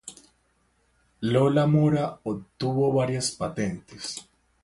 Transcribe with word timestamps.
Lola 1.19 1.67
Mora 1.67 2.21
obtuvo 2.23 2.91
varias 2.91 3.29
patentes. 3.29 4.27